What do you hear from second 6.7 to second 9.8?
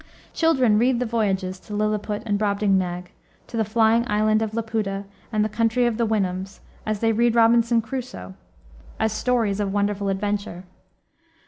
as they read Robinson Crusoe, as stories of